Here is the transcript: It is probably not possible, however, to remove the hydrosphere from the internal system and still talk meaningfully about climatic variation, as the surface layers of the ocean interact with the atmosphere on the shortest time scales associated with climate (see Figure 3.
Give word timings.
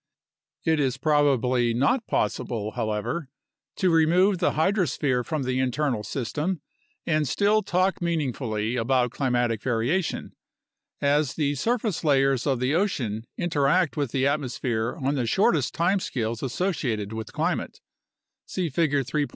It 0.63 0.79
is 0.79 0.97
probably 0.97 1.75
not 1.75 2.07
possible, 2.07 2.71
however, 2.71 3.29
to 3.75 3.91
remove 3.91 4.39
the 4.39 4.53
hydrosphere 4.53 5.23
from 5.23 5.43
the 5.43 5.59
internal 5.59 6.03
system 6.03 6.61
and 7.05 7.27
still 7.27 7.61
talk 7.61 8.01
meaningfully 8.01 8.77
about 8.77 9.11
climatic 9.11 9.61
variation, 9.61 10.35
as 11.01 11.35
the 11.35 11.53
surface 11.53 12.03
layers 12.03 12.47
of 12.47 12.59
the 12.59 12.73
ocean 12.73 13.27
interact 13.37 13.95
with 13.95 14.09
the 14.11 14.25
atmosphere 14.25 14.95
on 14.99 15.13
the 15.13 15.27
shortest 15.27 15.75
time 15.75 15.99
scales 15.99 16.41
associated 16.41 17.13
with 17.13 17.31
climate 17.31 17.79
(see 18.47 18.69
Figure 18.69 19.03
3. 19.03 19.27